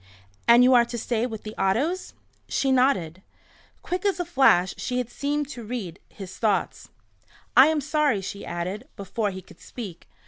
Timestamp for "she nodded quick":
2.49-4.03